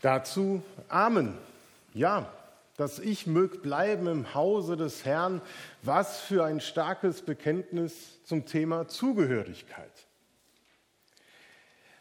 Dazu 0.00 0.62
Amen. 0.88 1.36
Ja, 1.92 2.32
dass 2.78 2.98
ich 2.98 3.26
mög 3.26 3.62
bleiben 3.62 4.06
im 4.06 4.34
Hause 4.34 4.78
des 4.78 5.04
Herrn. 5.04 5.42
Was 5.82 6.20
für 6.20 6.42
ein 6.42 6.60
starkes 6.60 7.20
Bekenntnis 7.20 8.24
zum 8.24 8.46
Thema 8.46 8.88
Zugehörigkeit. 8.88 9.92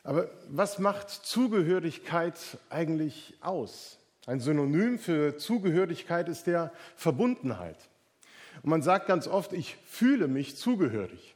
Aber 0.04 0.30
was 0.48 0.80
macht 0.80 1.10
Zugehörigkeit 1.10 2.40
eigentlich 2.70 3.34
aus? 3.42 3.98
Ein 4.26 4.40
Synonym 4.40 4.98
für 4.98 5.38
Zugehörigkeit 5.38 6.30
ist 6.30 6.48
der 6.48 6.72
Verbundenheit. 6.96 7.90
Und 8.64 8.70
man 8.70 8.82
sagt 8.82 9.08
ganz 9.08 9.28
oft, 9.28 9.52
ich 9.52 9.76
fühle 9.86 10.30
mich 10.30 10.56
zugehörig. 10.56 11.36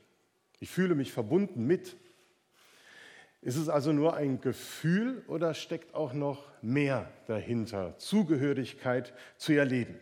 Ich 0.62 0.70
fühle 0.70 0.96
mich 0.96 1.12
verbunden 1.12 1.68
mit. 1.68 1.98
Ist 3.44 3.58
es 3.58 3.68
also 3.68 3.92
nur 3.92 4.16
ein 4.16 4.40
Gefühl 4.40 5.22
oder 5.28 5.54
steckt 5.54 5.94
auch 5.96 6.14
noch 6.14 6.46
mehr 6.62 7.10
dahinter, 7.28 7.94
Zugehörigkeit 7.98 9.14
zu 9.36 9.52
erleben? 9.52 10.00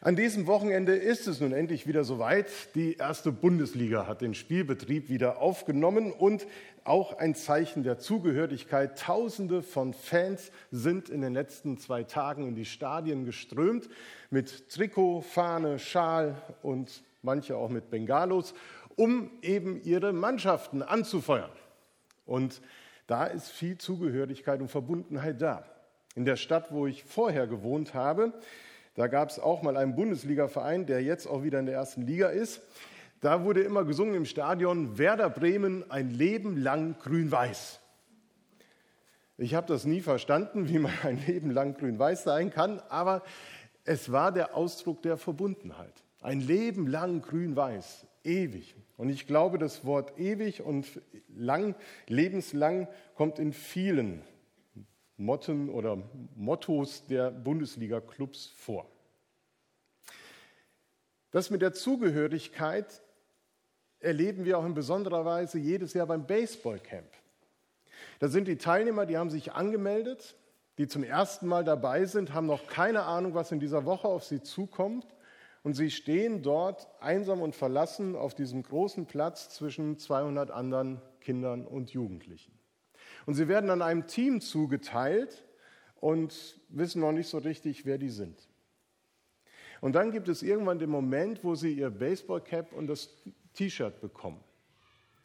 An 0.00 0.14
diesem 0.14 0.46
Wochenende 0.46 0.94
ist 0.94 1.26
es 1.26 1.40
nun 1.40 1.52
endlich 1.52 1.88
wieder 1.88 2.04
soweit. 2.04 2.46
Die 2.76 2.98
erste 2.98 3.32
Bundesliga 3.32 4.06
hat 4.06 4.20
den 4.20 4.34
Spielbetrieb 4.34 5.08
wieder 5.08 5.38
aufgenommen 5.38 6.12
und 6.12 6.46
auch 6.84 7.18
ein 7.18 7.34
Zeichen 7.34 7.82
der 7.82 7.98
Zugehörigkeit. 7.98 8.96
Tausende 8.96 9.62
von 9.62 9.92
Fans 9.92 10.52
sind 10.70 11.08
in 11.08 11.20
den 11.20 11.32
letzten 11.32 11.78
zwei 11.78 12.04
Tagen 12.04 12.46
in 12.46 12.54
die 12.54 12.66
Stadien 12.66 13.24
geströmt 13.24 13.88
mit 14.30 14.68
Trikot, 14.68 15.22
Fahne, 15.22 15.80
Schal 15.80 16.36
und 16.62 17.02
manche 17.22 17.56
auch 17.56 17.70
mit 17.70 17.90
Bengalos, 17.90 18.54
um 18.94 19.30
eben 19.42 19.82
ihre 19.82 20.12
Mannschaften 20.12 20.82
anzufeuern. 20.82 21.50
Und 22.26 22.60
da 23.06 23.24
ist 23.24 23.50
viel 23.50 23.78
Zugehörigkeit 23.78 24.60
und 24.60 24.68
Verbundenheit 24.68 25.40
da. 25.40 25.64
In 26.14 26.24
der 26.24 26.36
Stadt, 26.36 26.72
wo 26.72 26.86
ich 26.86 27.04
vorher 27.04 27.46
gewohnt 27.46 27.94
habe, 27.94 28.32
da 28.94 29.08
gab 29.08 29.30
es 29.30 29.38
auch 29.38 29.62
mal 29.62 29.76
einen 29.76 29.96
Bundesligaverein, 29.96 30.86
der 30.86 31.02
jetzt 31.02 31.26
auch 31.26 31.42
wieder 31.42 31.58
in 31.58 31.66
der 31.66 31.74
ersten 31.74 32.02
Liga 32.02 32.28
ist. 32.28 32.62
Da 33.20 33.42
wurde 33.42 33.62
immer 33.62 33.84
gesungen 33.84 34.14
im 34.14 34.24
Stadion 34.24 34.98
Werder 34.98 35.30
Bremen 35.30 35.90
ein 35.90 36.10
Leben 36.10 36.56
lang 36.56 36.96
grün-weiß. 37.00 37.80
Ich 39.36 39.54
habe 39.54 39.66
das 39.66 39.84
nie 39.84 40.00
verstanden, 40.00 40.68
wie 40.68 40.78
man 40.78 40.92
ein 41.02 41.18
Leben 41.26 41.50
lang 41.50 41.76
grün-weiß 41.76 42.22
sein 42.22 42.50
kann, 42.50 42.80
aber 42.88 43.22
es 43.84 44.12
war 44.12 44.30
der 44.30 44.54
Ausdruck 44.54 45.02
der 45.02 45.16
Verbundenheit. 45.16 46.04
Ein 46.22 46.40
Leben 46.40 46.86
lang 46.86 47.20
grün-weiß, 47.20 48.06
ewig. 48.22 48.76
Und 48.96 49.08
ich 49.08 49.26
glaube, 49.26 49.58
das 49.58 49.84
Wort 49.84 50.18
ewig 50.18 50.62
und 50.62 50.86
lang, 51.36 51.74
lebenslang 52.06 52.88
kommt 53.14 53.38
in 53.38 53.52
vielen 53.52 54.22
Motten 55.16 55.68
oder 55.68 55.98
Mottos 56.36 57.06
der 57.06 57.30
Bundesliga-Clubs 57.30 58.52
vor. 58.56 58.88
Das 61.30 61.50
mit 61.50 61.62
der 61.62 61.72
Zugehörigkeit 61.72 63.02
erleben 63.98 64.44
wir 64.44 64.58
auch 64.58 64.64
in 64.64 64.74
besonderer 64.74 65.24
Weise 65.24 65.58
jedes 65.58 65.94
Jahr 65.94 66.06
beim 66.06 66.26
Baseballcamp. 66.26 67.08
Da 68.20 68.28
sind 68.28 68.46
die 68.46 68.56
Teilnehmer, 68.58 69.06
die 69.06 69.18
haben 69.18 69.30
sich 69.30 69.52
angemeldet, 69.52 70.36
die 70.78 70.86
zum 70.86 71.02
ersten 71.02 71.46
Mal 71.46 71.64
dabei 71.64 72.04
sind, 72.04 72.34
haben 72.34 72.46
noch 72.46 72.66
keine 72.66 73.02
Ahnung, 73.02 73.34
was 73.34 73.52
in 73.52 73.60
dieser 73.60 73.84
Woche 73.84 74.08
auf 74.08 74.24
sie 74.24 74.42
zukommt. 74.42 75.06
Und 75.64 75.72
sie 75.72 75.90
stehen 75.90 76.42
dort 76.42 76.86
einsam 77.00 77.40
und 77.40 77.56
verlassen 77.56 78.16
auf 78.16 78.34
diesem 78.34 78.62
großen 78.62 79.06
Platz 79.06 79.48
zwischen 79.48 79.98
200 79.98 80.50
anderen 80.50 81.00
Kindern 81.20 81.66
und 81.66 81.90
Jugendlichen. 81.90 82.52
Und 83.24 83.34
sie 83.34 83.48
werden 83.48 83.70
an 83.70 83.80
einem 83.80 84.06
Team 84.06 84.42
zugeteilt 84.42 85.42
und 85.96 86.60
wissen 86.68 87.00
noch 87.00 87.12
nicht 87.12 87.28
so 87.28 87.38
richtig, 87.38 87.86
wer 87.86 87.96
die 87.96 88.10
sind. 88.10 88.46
Und 89.80 89.94
dann 89.94 90.12
gibt 90.12 90.28
es 90.28 90.42
irgendwann 90.42 90.78
den 90.78 90.90
Moment, 90.90 91.42
wo 91.42 91.54
sie 91.54 91.72
ihr 91.72 91.88
Baseballcap 91.88 92.72
und 92.74 92.86
das 92.86 93.08
T-Shirt 93.54 94.02
bekommen. 94.02 94.44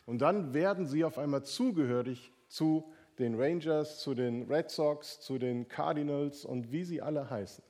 Und 0.06 0.20
dann 0.20 0.54
werden 0.54 0.86
sie 0.86 1.04
auf 1.04 1.18
einmal 1.18 1.44
zugehörig 1.44 2.32
zu 2.48 2.94
den 3.20 3.36
Rangers, 3.40 4.00
zu 4.00 4.14
den 4.14 4.50
Red 4.50 4.70
Sox, 4.70 5.20
zu 5.20 5.38
den 5.38 5.68
Cardinals 5.68 6.46
und 6.46 6.72
wie 6.72 6.86
sie 6.86 7.02
alle 7.02 7.30
heißen. 7.30 7.64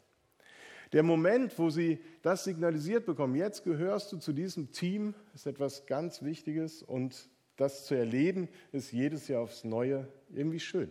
Der 0.91 1.03
Moment, 1.03 1.57
wo 1.59 1.69
sie 1.69 1.99
das 2.21 2.43
signalisiert 2.43 3.05
bekommen, 3.05 3.35
jetzt 3.35 3.63
gehörst 3.63 4.11
du 4.11 4.17
zu 4.17 4.33
diesem 4.33 4.71
Team, 4.71 5.13
ist 5.35 5.45
etwas 5.45 5.85
ganz 5.85 6.23
Wichtiges 6.23 6.81
und 6.81 7.29
das 7.57 7.85
zu 7.85 7.93
erleben, 7.93 8.49
ist 8.71 8.91
jedes 8.91 9.27
Jahr 9.27 9.41
aufs 9.41 9.63
Neue 9.63 10.07
irgendwie 10.29 10.59
schön. 10.59 10.89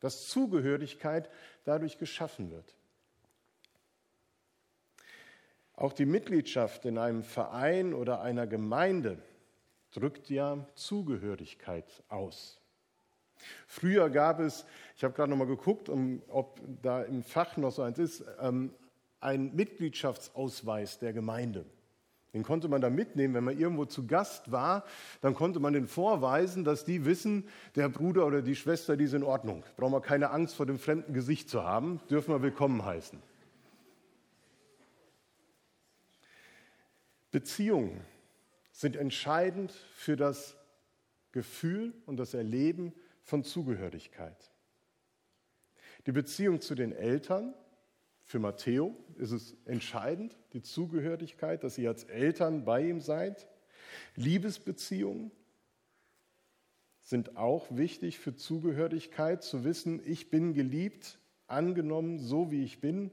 Dass 0.00 0.26
Zugehörigkeit 0.28 1.30
dadurch 1.64 1.98
geschaffen 1.98 2.50
wird. 2.50 2.74
Auch 5.74 5.92
die 5.92 6.06
Mitgliedschaft 6.06 6.84
in 6.86 6.98
einem 6.98 7.22
Verein 7.22 7.94
oder 7.94 8.20
einer 8.20 8.48
Gemeinde 8.48 9.22
drückt 9.92 10.28
ja 10.28 10.66
Zugehörigkeit 10.74 12.02
aus. 12.08 12.60
Früher 13.68 14.10
gab 14.10 14.40
es, 14.40 14.66
ich 14.96 15.04
habe 15.04 15.14
gerade 15.14 15.30
noch 15.30 15.36
mal 15.36 15.46
geguckt, 15.46 15.88
ob 16.28 16.60
da 16.82 17.02
im 17.02 17.22
Fach 17.22 17.56
noch 17.56 17.70
so 17.70 17.82
eins 17.82 18.00
ist, 18.00 18.24
ähm, 18.40 18.74
ein 19.20 19.54
Mitgliedschaftsausweis 19.54 20.98
der 20.98 21.12
Gemeinde. 21.12 21.64
Den 22.34 22.42
konnte 22.42 22.68
man 22.68 22.80
da 22.80 22.90
mitnehmen, 22.90 23.34
wenn 23.34 23.44
man 23.44 23.58
irgendwo 23.58 23.86
zu 23.86 24.06
Gast 24.06 24.52
war, 24.52 24.84
dann 25.22 25.34
konnte 25.34 25.60
man 25.60 25.72
den 25.72 25.86
vorweisen, 25.86 26.62
dass 26.62 26.84
die 26.84 27.04
wissen, 27.04 27.48
der 27.74 27.88
Bruder 27.88 28.26
oder 28.26 28.42
die 28.42 28.54
Schwester, 28.54 28.96
die 28.96 29.04
ist 29.04 29.14
in 29.14 29.22
Ordnung. 29.22 29.64
Brauchen 29.76 29.92
wir 29.92 30.02
keine 30.02 30.30
Angst 30.30 30.54
vor 30.54 30.66
dem 30.66 30.78
fremden 30.78 31.14
Gesicht 31.14 31.48
zu 31.48 31.64
haben, 31.64 32.00
dürfen 32.10 32.34
wir 32.34 32.42
willkommen 32.42 32.84
heißen. 32.84 33.20
Beziehungen 37.30 38.00
sind 38.72 38.96
entscheidend 38.96 39.72
für 39.94 40.16
das 40.16 40.56
Gefühl 41.32 41.94
und 42.06 42.18
das 42.18 42.34
Erleben 42.34 42.92
von 43.22 43.42
Zugehörigkeit. 43.42 44.50
Die 46.06 46.12
Beziehung 46.12 46.60
zu 46.60 46.74
den 46.74 46.92
Eltern 46.92 47.54
für 48.28 48.38
Matteo 48.38 48.94
ist 49.16 49.30
es 49.30 49.56
entscheidend, 49.64 50.36
die 50.52 50.60
Zugehörigkeit, 50.60 51.64
dass 51.64 51.78
ihr 51.78 51.88
als 51.88 52.04
Eltern 52.04 52.66
bei 52.66 52.86
ihm 52.86 53.00
seid. 53.00 53.48
Liebesbeziehungen 54.16 55.30
sind 57.00 57.38
auch 57.38 57.66
wichtig 57.70 58.18
für 58.18 58.36
Zugehörigkeit, 58.36 59.42
zu 59.42 59.64
wissen, 59.64 60.02
ich 60.04 60.28
bin 60.28 60.52
geliebt, 60.52 61.18
angenommen, 61.46 62.18
so 62.18 62.50
wie 62.50 62.62
ich 62.64 62.82
bin. 62.82 63.10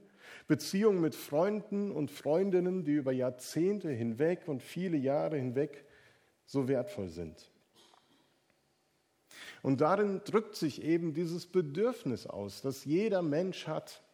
Beziehungen 0.48 1.00
mit 1.00 1.16
Freunden 1.16 1.92
und 1.92 2.12
Freundinnen, 2.12 2.84
die 2.84 2.92
über 2.92 3.14
Jahrzehnte 3.14 3.90
hinweg 3.90 4.50
und 4.50 4.62
viele 4.62 4.98
Jahre 4.98 5.38
hinweg 5.38 5.86
so 6.46 6.68
wertvoll 6.68 7.08
sind. 7.08 7.54
Und 9.62 9.80
darin 9.80 10.20
drückt 10.26 10.56
sich 10.56 10.84
eben 10.84 11.14
dieses 11.14 11.48
Bedürfnis 11.48 12.28
aus, 12.28 12.62
das 12.62 12.84
jeder 12.84 13.22
Mensch 13.22 13.66
hat, 13.66 14.05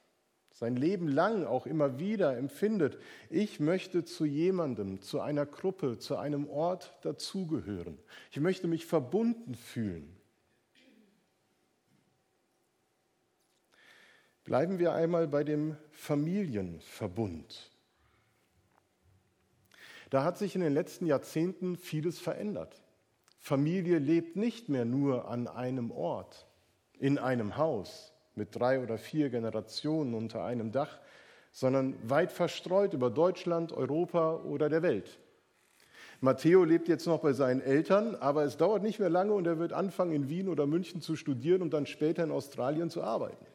sein 0.53 0.75
Leben 0.75 1.07
lang 1.07 1.45
auch 1.45 1.65
immer 1.65 1.99
wieder 1.99 2.37
empfindet, 2.37 2.97
ich 3.29 3.59
möchte 3.59 4.03
zu 4.03 4.25
jemandem, 4.25 5.01
zu 5.01 5.21
einer 5.21 5.45
Gruppe, 5.45 5.97
zu 5.97 6.17
einem 6.17 6.47
Ort 6.47 6.93
dazugehören. 7.01 7.97
Ich 8.31 8.39
möchte 8.39 8.67
mich 8.67 8.85
verbunden 8.85 9.55
fühlen. 9.55 10.15
Bleiben 14.43 14.79
wir 14.79 14.93
einmal 14.93 15.27
bei 15.27 15.43
dem 15.43 15.77
Familienverbund. 15.91 17.71
Da 20.09 20.23
hat 20.23 20.37
sich 20.37 20.55
in 20.55 20.61
den 20.61 20.73
letzten 20.73 21.05
Jahrzehnten 21.05 21.77
vieles 21.77 22.19
verändert. 22.19 22.81
Familie 23.39 23.97
lebt 23.97 24.35
nicht 24.35 24.67
mehr 24.67 24.83
nur 24.83 25.29
an 25.29 25.47
einem 25.47 25.89
Ort, 25.89 26.47
in 26.99 27.17
einem 27.17 27.55
Haus 27.55 28.11
mit 28.35 28.55
drei 28.55 28.81
oder 28.81 28.97
vier 28.97 29.29
Generationen 29.29 30.13
unter 30.13 30.43
einem 30.43 30.71
Dach, 30.71 30.99
sondern 31.51 31.95
weit 32.09 32.31
verstreut 32.31 32.93
über 32.93 33.09
Deutschland, 33.09 33.73
Europa 33.73 34.35
oder 34.35 34.69
der 34.69 34.81
Welt. 34.81 35.19
Matteo 36.21 36.63
lebt 36.63 36.87
jetzt 36.87 37.07
noch 37.07 37.19
bei 37.19 37.33
seinen 37.33 37.61
Eltern, 37.61 38.15
aber 38.15 38.43
es 38.43 38.55
dauert 38.55 38.83
nicht 38.83 38.99
mehr 38.99 39.09
lange 39.09 39.33
und 39.33 39.47
er 39.47 39.57
wird 39.57 39.73
anfangen, 39.73 40.13
in 40.13 40.29
Wien 40.29 40.49
oder 40.49 40.67
München 40.67 41.01
zu 41.01 41.15
studieren 41.15 41.63
und 41.63 41.73
dann 41.73 41.87
später 41.87 42.23
in 42.23 42.31
Australien 42.31 42.91
zu 42.91 43.01
arbeiten. 43.01 43.45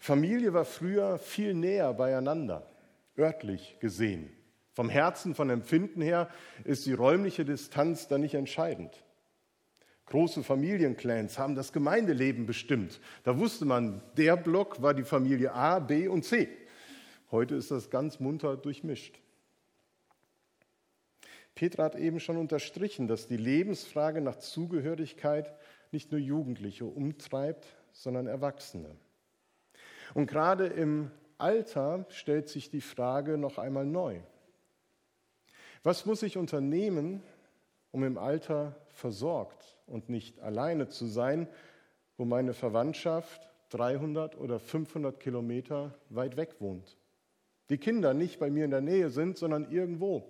Familie 0.00 0.52
war 0.52 0.64
früher 0.64 1.16
viel 1.16 1.54
näher 1.54 1.94
beieinander, 1.94 2.66
örtlich 3.16 3.76
gesehen. 3.78 4.32
Vom 4.72 4.88
Herzen, 4.88 5.36
von 5.36 5.48
Empfinden 5.48 6.02
her 6.02 6.28
ist 6.64 6.86
die 6.86 6.92
räumliche 6.92 7.44
Distanz 7.44 8.08
dann 8.08 8.22
nicht 8.22 8.34
entscheidend. 8.34 9.04
Große 10.12 10.42
Familienclans 10.42 11.38
haben 11.38 11.54
das 11.54 11.72
Gemeindeleben 11.72 12.44
bestimmt. 12.44 13.00
Da 13.24 13.38
wusste 13.38 13.64
man, 13.64 14.02
der 14.18 14.36
Block 14.36 14.82
war 14.82 14.92
die 14.92 15.04
Familie 15.04 15.54
A, 15.54 15.78
B 15.78 16.06
und 16.06 16.22
C. 16.22 16.50
Heute 17.30 17.54
ist 17.54 17.70
das 17.70 17.88
ganz 17.88 18.20
munter 18.20 18.58
durchmischt. 18.58 19.18
Petra 21.54 21.84
hat 21.84 21.96
eben 21.96 22.20
schon 22.20 22.36
unterstrichen, 22.36 23.08
dass 23.08 23.26
die 23.26 23.38
Lebensfrage 23.38 24.20
nach 24.20 24.36
Zugehörigkeit 24.36 25.54
nicht 25.92 26.12
nur 26.12 26.20
Jugendliche 26.20 26.84
umtreibt, 26.84 27.64
sondern 27.92 28.26
Erwachsene. 28.26 28.94
Und 30.12 30.26
gerade 30.26 30.66
im 30.66 31.10
Alter 31.38 32.04
stellt 32.10 32.50
sich 32.50 32.68
die 32.68 32.82
Frage 32.82 33.38
noch 33.38 33.56
einmal 33.56 33.86
neu. 33.86 34.20
Was 35.82 36.04
muss 36.04 36.22
ich 36.22 36.36
unternehmen, 36.36 37.22
um 37.92 38.04
im 38.04 38.18
Alter 38.18 38.76
versorgt 38.90 39.78
und 39.92 40.08
nicht 40.08 40.40
alleine 40.40 40.88
zu 40.88 41.06
sein, 41.06 41.46
wo 42.16 42.24
meine 42.24 42.54
Verwandtschaft 42.54 43.48
300 43.70 44.38
oder 44.38 44.58
500 44.58 45.20
Kilometer 45.20 45.94
weit 46.08 46.36
weg 46.36 46.56
wohnt? 46.60 46.96
Die 47.68 47.78
Kinder 47.78 48.14
nicht 48.14 48.40
bei 48.40 48.50
mir 48.50 48.64
in 48.64 48.70
der 48.70 48.80
Nähe 48.80 49.10
sind, 49.10 49.38
sondern 49.38 49.70
irgendwo. 49.70 50.28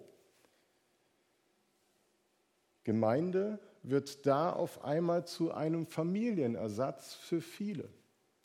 Gemeinde 2.85 3.59
wird 3.83 4.27
da 4.27 4.51
auf 4.51 4.85
einmal 4.85 5.27
zu 5.27 5.53
einem 5.53 5.87
Familienersatz 5.87 7.15
für 7.15 7.41
viele. 7.41 7.89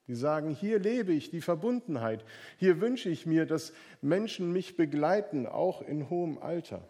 Die 0.08 0.16
sagen, 0.16 0.52
hier 0.52 0.80
lebe 0.80 1.12
ich 1.12 1.30
die 1.32 1.42
Verbundenheit, 1.42 2.24
hier 2.58 2.80
wünsche 2.80 3.10
ich 3.10 3.26
mir, 3.26 3.46
dass 3.46 3.74
Menschen 4.02 4.54
mich 4.54 4.78
begleiten, 4.78 5.46
auch 5.46 5.82
in 5.82 6.10
hohem 6.10 6.38
Alter. 6.38 6.88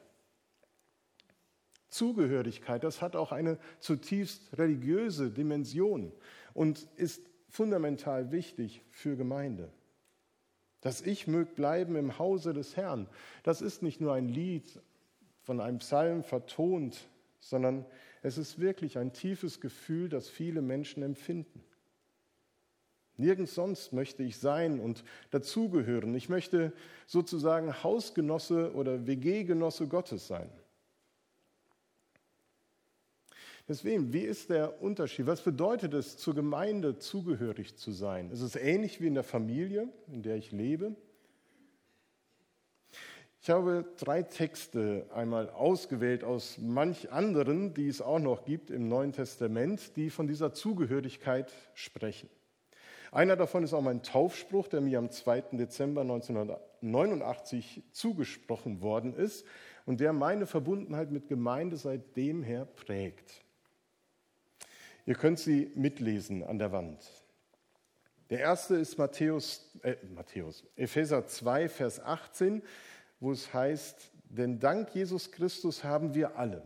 Zugehörigkeit, 1.90 2.84
das 2.84 3.02
hat 3.02 3.16
auch 3.16 3.32
eine 3.32 3.58
zutiefst 3.80 4.58
religiöse 4.58 5.32
Dimension 5.32 6.12
und 6.54 6.88
ist 6.96 7.22
fundamental 7.50 8.32
wichtig 8.32 8.82
für 8.92 9.16
Gemeinde. 9.16 9.72
Das 10.82 11.02
Ich 11.02 11.28
mögt 11.28 11.56
bleiben 11.56 11.96
im 11.96 12.20
Hause 12.20 12.54
des 12.54 12.76
Herrn, 12.78 13.08
das 13.44 13.62
ist 13.62 13.82
nicht 13.82 14.02
nur 14.02 14.14
ein 14.14 14.30
Lied 14.30 14.80
von 15.42 15.62
einem 15.62 15.80
Psalm 15.80 16.24
vertont, 16.24 17.10
sondern 17.40 17.86
es 18.22 18.38
ist 18.38 18.60
wirklich 18.60 18.98
ein 18.98 19.14
tiefes 19.14 19.62
Gefühl, 19.62 20.10
das 20.10 20.30
viele 20.30 20.62
Menschen 20.62 21.04
empfinden. 21.04 21.64
Nirgends 23.16 23.56
sonst 23.56 23.94
möchte 23.94 24.22
ich 24.22 24.38
sein 24.38 24.80
und 24.80 25.04
dazugehören. 25.32 26.14
Ich 26.14 26.30
möchte 26.30 26.72
sozusagen 27.08 27.84
Hausgenosse 27.84 28.74
oder 28.74 29.08
WG-Genosse 29.08 29.88
Gottes 29.88 30.28
sein. 30.28 30.50
Deswegen, 33.68 34.14
wie 34.14 34.22
ist 34.22 34.50
der 34.50 34.82
Unterschied? 34.82 35.28
Was 35.28 35.42
bedeutet 35.42 35.94
es, 35.94 36.16
zur 36.18 36.34
Gemeinde 36.34 37.00
zugehörig 37.00 37.76
zu 37.76 37.92
sein? 37.92 38.32
Ist 38.32 38.42
es 38.42 38.56
ähnlich 38.56 39.02
wie 39.02 39.08
in 39.08 39.14
der 39.14 39.24
Familie, 39.24 39.90
in 40.08 40.24
der 40.24 40.38
ich 40.38 40.54
lebe? 40.54 40.96
Ich 43.42 43.50
habe 43.50 43.86
drei 43.98 44.24
Texte 44.24 45.06
einmal 45.14 45.50
ausgewählt 45.50 46.24
aus 46.24 46.58
manch 46.58 47.12
anderen, 47.12 47.74
die 47.74 47.88
es 47.88 48.02
auch 48.02 48.20
noch 48.20 48.46
gibt 48.46 48.72
im 48.72 48.88
Neuen 48.88 49.12
Testament, 49.12 49.96
die 49.98 50.10
von 50.10 50.28
dieser 50.28 50.54
Zugehörigkeit 50.54 51.52
sprechen. 51.74 52.30
Einer 53.12 53.36
davon 53.36 53.64
ist 53.64 53.74
auch 53.74 53.82
mein 53.82 54.04
Taufspruch, 54.04 54.68
der 54.68 54.82
mir 54.82 55.00
am 55.00 55.12
2. 55.12 55.42
Dezember 55.54 56.02
1989 56.02 57.84
zugesprochen 57.92 58.82
worden 58.82 59.14
ist 59.14 59.46
und 59.86 60.00
der 60.00 60.14
meine 60.14 60.46
Verbundenheit 60.46 61.12
mit 61.12 61.28
Gemeinde 61.28 61.78
seitdem 61.78 62.44
her 62.44 62.66
prägt. 62.66 63.46
Ihr 65.08 65.16
könnt 65.16 65.40
sie 65.40 65.72
mitlesen 65.74 66.44
an 66.44 66.60
der 66.60 66.74
Wand. 66.74 67.00
Der 68.30 68.40
erste 68.40 68.76
ist 68.76 68.98
Matthäus, 68.98 69.72
äh, 69.82 69.96
Matthäus, 70.14 70.66
Epheser 70.76 71.26
2, 71.26 71.70
Vers 71.70 72.02
18, 72.02 72.62
wo 73.22 73.32
es 73.32 73.54
heißt, 73.54 74.12
denn 74.26 74.60
dank 74.60 74.94
Jesus 74.94 75.32
Christus 75.32 75.86
haben 75.86 76.14
wir 76.14 76.38
alle, 76.38 76.62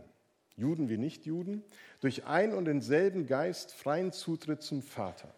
Juden 0.56 0.88
wie 0.88 0.98
Nichtjuden, 0.98 1.62
durch 2.00 2.24
ein 2.24 2.52
und 2.52 2.64
denselben 2.64 3.26
Geist 3.28 3.72
freien 3.72 4.10
Zutritt 4.10 4.62
zum 4.62 4.82
Vater. 4.82 5.32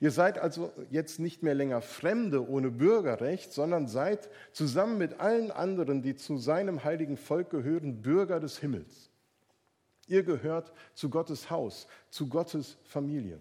Ihr 0.00 0.10
seid 0.10 0.38
also 0.38 0.72
jetzt 0.90 1.20
nicht 1.20 1.42
mehr 1.42 1.54
länger 1.54 1.82
Fremde 1.82 2.48
ohne 2.48 2.70
Bürgerrecht, 2.70 3.52
sondern 3.52 3.88
seid 3.88 4.30
zusammen 4.52 4.96
mit 4.96 5.20
allen 5.20 5.50
anderen, 5.50 6.00
die 6.00 6.16
zu 6.16 6.38
seinem 6.38 6.82
heiligen 6.82 7.18
Volk 7.18 7.50
gehören, 7.50 8.00
Bürger 8.00 8.40
des 8.40 8.58
Himmels. 8.58 9.10
Ihr 10.08 10.22
gehört 10.22 10.72
zu 10.94 11.10
Gottes 11.10 11.50
Haus, 11.50 11.86
zu 12.10 12.28
Gottes 12.28 12.76
Familie. 12.84 13.38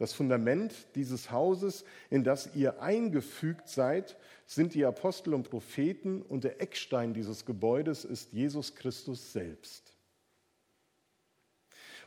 Das 0.00 0.12
Fundament 0.14 0.74
dieses 0.94 1.30
Hauses, 1.30 1.84
in 2.08 2.24
das 2.24 2.54
ihr 2.54 2.80
eingefügt 2.80 3.68
seid, 3.68 4.16
sind 4.46 4.74
die 4.74 4.84
Apostel 4.84 5.34
und 5.34 5.50
Propheten 5.50 6.22
und 6.22 6.42
der 6.42 6.60
Eckstein 6.60 7.12
dieses 7.12 7.44
Gebäudes 7.44 8.04
ist 8.04 8.32
Jesus 8.32 8.74
Christus 8.74 9.32
selbst. 9.32 9.92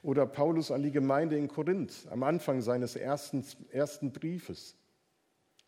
Oder 0.01 0.25
Paulus 0.25 0.71
an 0.71 0.81
die 0.81 0.91
Gemeinde 0.91 1.37
in 1.37 1.47
Korinth 1.47 2.07
am 2.09 2.23
Anfang 2.23 2.61
seines 2.61 2.95
ersten, 2.95 3.45
ersten 3.71 4.11
Briefes. 4.11 4.75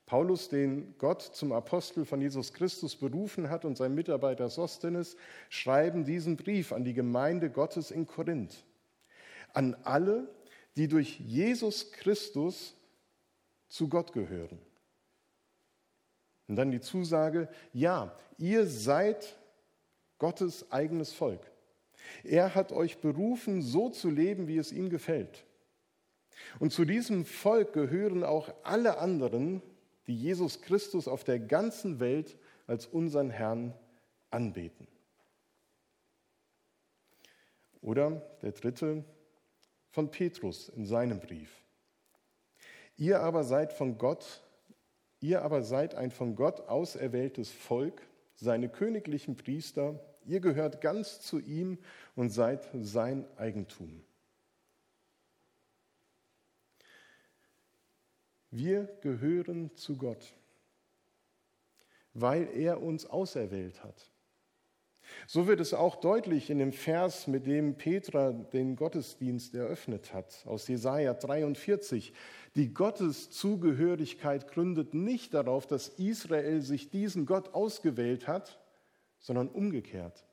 Paulus, 0.05 0.49
den 0.49 0.95
Gott 0.99 1.21
zum 1.21 1.51
Apostel 1.51 2.05
von 2.05 2.21
Jesus 2.21 2.53
Christus 2.53 2.95
berufen 2.95 3.49
hat, 3.49 3.65
und 3.65 3.75
sein 3.75 3.95
Mitarbeiter 3.95 4.49
Sostenes 4.49 5.17
schreiben 5.49 6.05
diesen 6.05 6.37
Brief 6.37 6.71
an 6.71 6.83
die 6.83 6.93
Gemeinde 6.93 7.49
Gottes 7.49 7.89
in 7.89 8.05
Korinth. 8.05 8.63
An 9.53 9.75
alle, 9.83 10.27
die 10.75 10.87
durch 10.87 11.19
Jesus 11.19 11.91
Christus 11.91 12.75
zu 13.67 13.89
Gott 13.89 14.13
gehören. 14.13 14.59
Und 16.47 16.57
dann 16.57 16.69
die 16.69 16.81
Zusage, 16.81 17.49
ja, 17.73 18.15
ihr 18.37 18.67
seid 18.67 19.39
Gottes 20.19 20.71
eigenes 20.71 21.11
Volk. 21.13 21.41
Er 22.23 22.53
hat 22.53 22.71
euch 22.71 22.99
berufen, 22.99 23.63
so 23.63 23.89
zu 23.89 24.11
leben, 24.11 24.47
wie 24.47 24.57
es 24.57 24.71
ihm 24.71 24.89
gefällt. 24.89 25.45
Und 26.59 26.71
zu 26.71 26.85
diesem 26.85 27.25
Volk 27.25 27.73
gehören 27.73 28.23
auch 28.23 28.53
alle 28.63 28.99
anderen, 28.99 29.63
die 30.07 30.15
Jesus 30.15 30.61
Christus 30.61 31.07
auf 31.07 31.23
der 31.23 31.39
ganzen 31.39 31.99
Welt 31.99 32.37
als 32.67 32.85
unseren 32.85 33.29
Herrn 33.29 33.73
anbeten. 34.31 34.87
Oder 37.81 38.21
der 38.41 38.51
dritte 38.51 39.03
von 39.91 40.09
Petrus 40.11 40.69
in 40.69 40.85
seinem 40.85 41.19
Brief. 41.19 41.61
Ihr 42.97 43.21
aber 43.21 43.43
seid 43.43 43.73
von 43.73 43.97
Gott, 43.97 44.41
ihr 45.19 45.41
aber 45.41 45.61
seid 45.61 45.95
ein 45.95 46.11
von 46.11 46.35
Gott 46.35 46.61
auserwähltes 46.61 47.51
Volk, 47.51 48.01
seine 48.35 48.69
königlichen 48.69 49.37
Priester, 49.37 49.99
ihr 50.25 50.39
gehört 50.39 50.81
ganz 50.81 51.21
zu 51.21 51.39
ihm 51.39 51.77
und 52.15 52.29
seid 52.29 52.67
sein 52.73 53.25
Eigentum. 53.37 54.03
Wir 58.51 58.85
gehören 59.01 59.75
zu 59.75 59.97
Gott, 59.97 60.33
weil 62.13 62.47
er 62.55 62.81
uns 62.81 63.05
auserwählt 63.05 63.83
hat. 63.83 64.11
So 65.27 65.47
wird 65.47 65.59
es 65.59 65.73
auch 65.73 65.95
deutlich 65.97 66.49
in 66.49 66.59
dem 66.59 66.71
Vers, 66.71 67.27
mit 67.27 67.45
dem 67.45 67.75
Petra 67.75 68.31
den 68.31 68.75
Gottesdienst 68.75 69.55
eröffnet 69.55 70.13
hat, 70.13 70.43
aus 70.45 70.67
Jesaja 70.67 71.13
43. 71.13 72.13
Die 72.55 72.73
Gotteszugehörigkeit 72.73 74.47
gründet 74.47 74.93
nicht 74.93 75.33
darauf, 75.33 75.67
dass 75.67 75.89
Israel 75.89 76.61
sich 76.61 76.89
diesen 76.89 77.25
Gott 77.25 77.53
ausgewählt 77.53 78.27
hat, 78.27 78.59
sondern 79.19 79.49
umgekehrt, 79.49 80.25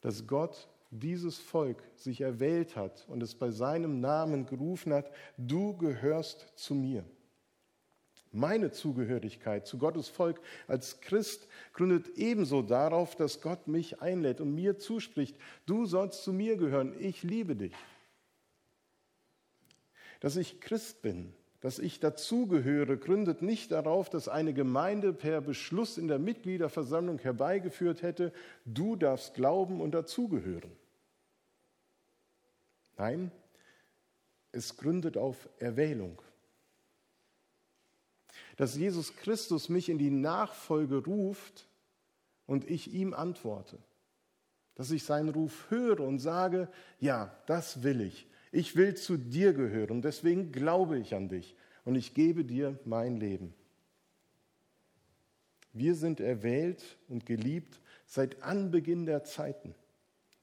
dass 0.00 0.26
Gott 0.26 0.68
dieses 0.90 1.38
Volk 1.38 1.82
sich 1.96 2.20
erwählt 2.20 2.76
hat 2.76 3.06
und 3.08 3.22
es 3.22 3.34
bei 3.34 3.50
seinem 3.50 4.00
Namen 4.00 4.46
gerufen 4.46 4.92
hat, 4.92 5.10
du 5.38 5.76
gehörst 5.76 6.52
zu 6.56 6.74
mir. 6.74 7.04
Meine 8.34 8.72
Zugehörigkeit 8.72 9.66
zu 9.66 9.76
Gottes 9.76 10.08
Volk 10.08 10.40
als 10.66 11.02
Christ 11.02 11.46
gründet 11.74 12.16
ebenso 12.16 12.62
darauf, 12.62 13.14
dass 13.14 13.42
Gott 13.42 13.68
mich 13.68 14.00
einlädt 14.00 14.40
und 14.40 14.54
mir 14.54 14.78
zuspricht, 14.78 15.36
du 15.66 15.84
sollst 15.84 16.24
zu 16.24 16.32
mir 16.32 16.56
gehören, 16.56 16.94
ich 16.98 17.22
liebe 17.22 17.54
dich. 17.54 17.74
Dass 20.20 20.36
ich 20.36 20.62
Christ 20.62 21.02
bin, 21.02 21.34
dass 21.60 21.78
ich 21.78 22.00
dazugehöre, 22.00 22.96
gründet 22.96 23.42
nicht 23.42 23.70
darauf, 23.70 24.08
dass 24.08 24.28
eine 24.28 24.54
Gemeinde 24.54 25.12
per 25.12 25.42
Beschluss 25.42 25.98
in 25.98 26.08
der 26.08 26.18
Mitgliederversammlung 26.18 27.18
herbeigeführt 27.18 28.00
hätte, 28.00 28.32
du 28.64 28.96
darfst 28.96 29.34
glauben 29.34 29.82
und 29.82 29.92
dazugehören. 29.92 30.72
Nein, 32.96 33.30
es 34.52 34.78
gründet 34.78 35.18
auf 35.18 35.50
Erwählung 35.58 36.22
dass 38.56 38.76
Jesus 38.76 39.16
Christus 39.16 39.68
mich 39.68 39.88
in 39.88 39.98
die 39.98 40.10
Nachfolge 40.10 41.04
ruft 41.04 41.66
und 42.46 42.68
ich 42.68 42.92
ihm 42.92 43.14
antworte. 43.14 43.78
Dass 44.74 44.90
ich 44.90 45.04
seinen 45.04 45.28
Ruf 45.28 45.70
höre 45.70 46.00
und 46.00 46.18
sage, 46.18 46.68
ja, 46.98 47.36
das 47.46 47.82
will 47.82 48.00
ich. 48.00 48.26
Ich 48.50 48.76
will 48.76 48.94
zu 48.94 49.16
dir 49.16 49.52
gehören. 49.52 50.02
Deswegen 50.02 50.52
glaube 50.52 50.98
ich 50.98 51.14
an 51.14 51.28
dich 51.28 51.54
und 51.84 51.94
ich 51.94 52.14
gebe 52.14 52.44
dir 52.44 52.78
mein 52.84 53.16
Leben. 53.16 53.54
Wir 55.72 55.94
sind 55.94 56.20
erwählt 56.20 56.98
und 57.08 57.24
geliebt 57.24 57.80
seit 58.06 58.42
Anbeginn 58.42 59.06
der 59.06 59.24
Zeiten. 59.24 59.74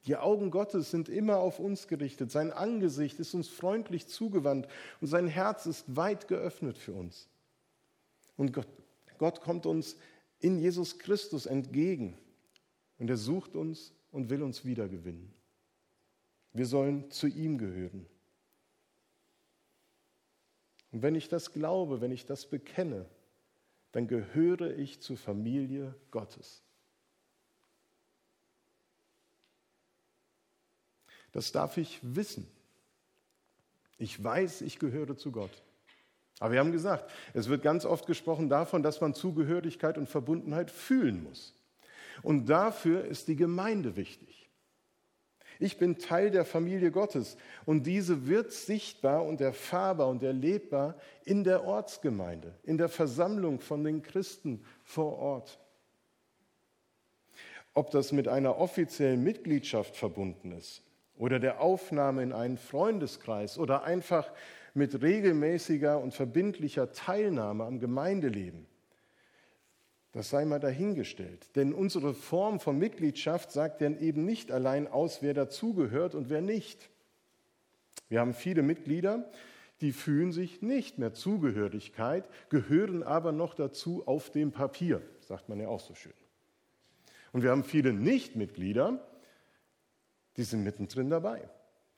Die 0.06 0.16
Augen 0.16 0.50
Gottes 0.50 0.90
sind 0.90 1.10
immer 1.10 1.38
auf 1.38 1.60
uns 1.60 1.88
gerichtet. 1.88 2.32
Sein 2.32 2.52
Angesicht 2.52 3.20
ist 3.20 3.34
uns 3.34 3.48
freundlich 3.48 4.08
zugewandt 4.08 4.68
und 5.02 5.08
sein 5.08 5.28
Herz 5.28 5.66
ist 5.66 5.96
weit 5.96 6.28
geöffnet 6.28 6.78
für 6.78 6.94
uns. 6.94 7.28
Und 8.40 8.54
Gott, 8.54 8.70
Gott 9.18 9.42
kommt 9.42 9.66
uns 9.66 9.98
in 10.40 10.60
Jesus 10.60 10.98
Christus 10.98 11.46
entgegen 11.46 12.18
und 12.98 13.10
er 13.10 13.18
sucht 13.18 13.58
uns 13.58 13.92
und 14.12 14.30
will 14.30 14.42
uns 14.44 14.64
wiedergewinnen. 14.64 15.34
Wir 16.54 16.66
sollen 16.66 17.12
zu 17.12 17.28
ihm 17.28 17.58
gehören. 17.58 18.06
Und 20.94 21.02
wenn 21.02 21.16
ich 21.16 21.28
das 21.28 21.52
glaube, 21.52 22.00
wenn 22.00 22.14
ich 22.14 22.26
das 22.26 22.50
bekenne, 22.50 23.10
dann 23.92 24.08
gehöre 24.08 24.74
ich 24.78 25.02
zur 25.02 25.18
Familie 25.18 25.94
Gottes. 26.10 26.64
Das 31.34 31.52
darf 31.52 31.76
ich 31.76 32.00
wissen. 32.02 32.48
Ich 33.98 34.24
weiß, 34.24 34.62
ich 34.62 34.80
gehöre 34.80 35.18
zu 35.18 35.34
Gott. 35.34 35.62
Aber 36.40 36.54
wir 36.54 36.60
haben 36.60 36.72
gesagt, 36.72 37.12
es 37.34 37.50
wird 37.50 37.62
ganz 37.62 37.86
oft 37.86 38.08
gesprochen 38.08 38.50
davon, 38.50 38.82
dass 38.82 39.02
man 39.02 39.14
Zugehörigkeit 39.14 39.98
und 39.98 40.08
Verbundenheit 40.08 40.72
fühlen 40.72 41.24
muss. 41.24 41.54
Und 42.24 42.48
dafür 42.48 43.06
ist 43.06 43.28
die 43.28 43.36
Gemeinde 43.36 43.96
wichtig. 43.96 44.50
Ich 45.62 45.78
bin 45.78 46.00
Teil 46.00 46.32
der 46.32 46.46
Familie 46.46 46.90
Gottes 46.90 47.36
und 47.66 47.86
diese 47.86 48.28
wird 48.28 48.54
sichtbar 48.54 49.26
und 49.26 49.42
erfahrbar 49.42 50.08
und 50.08 50.24
erlebbar 50.24 50.96
in 51.26 51.44
der 51.44 51.66
Ortsgemeinde, 51.66 52.56
in 52.64 52.78
der 52.78 52.88
Versammlung 52.88 53.60
von 53.60 53.84
den 53.84 54.02
Christen 54.02 54.64
vor 54.84 55.18
Ort. 55.18 55.60
Ob 57.74 57.92
das 57.92 58.14
mit 58.14 58.30
einer 58.30 58.58
offiziellen 58.58 59.22
Mitgliedschaft 59.22 59.98
verbunden 59.98 60.54
ist 60.54 60.82
oder 61.18 61.40
der 61.40 61.60
Aufnahme 61.60 62.24
in 62.24 62.32
einen 62.32 62.58
Freundeskreis 62.58 63.58
oder 63.58 63.84
einfach 63.84 64.32
mit 64.74 65.02
regelmäßiger 65.02 66.00
und 66.00 66.14
verbindlicher 66.14 66.92
Teilnahme 66.92 67.66
am 67.66 67.80
Gemeindeleben. 67.80 68.66
Das 70.12 70.30
sei 70.30 70.46
mal 70.46 70.60
dahingestellt. 70.60 71.56
Denn 71.56 71.74
unsere 71.74 72.14
Form 72.14 72.60
von 72.60 72.78
Mitgliedschaft 72.80 73.52
sagt 73.52 73.82
dann 73.82 74.00
eben 74.00 74.26
nicht 74.26 74.52
allein 74.52 74.88
aus, 74.88 75.22
wer 75.22 75.34
dazugehört 75.34 76.16
und 76.16 76.30
wer 76.30 76.42
nicht. 76.42 76.90
Wir 78.08 78.20
haben 78.20 78.34
viele 78.34 78.64
Mitglieder, 78.64 79.30
die 79.82 79.92
fühlen 79.92 80.32
sich 80.32 80.62
nicht 80.62 80.98
mehr 80.98 81.14
Zugehörigkeit, 81.14 82.28
gehören 82.50 83.04
aber 83.04 83.32
noch 83.32 83.54
dazu 83.54 84.04
auf 84.08 84.32
dem 84.32 84.52
Papier, 84.52 85.02
sagt 85.22 85.48
man 85.48 85.60
ja 85.60 85.68
auch 85.68 85.80
so 85.80 85.94
schön. 85.94 86.14
Und 87.32 87.44
wir 87.44 87.52
haben 87.52 87.64
viele 87.64 87.94
Nichtmitglieder, 87.94 89.00
die 90.38 90.44
sind 90.44 90.64
mittendrin 90.64 91.10
dabei. 91.10 91.48